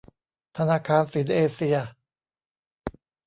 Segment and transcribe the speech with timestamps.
[0.57, 1.77] ธนาคารสินเอเซีย